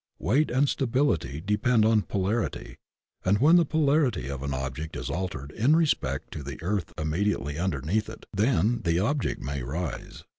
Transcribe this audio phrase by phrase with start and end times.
[0.19, 2.77] Wei^t and sta bility depend on polarity,
[3.23, 7.59] and when the polarity of an object is altered in respect to the earth immediately
[7.59, 10.23] underneath it, then the object may rise.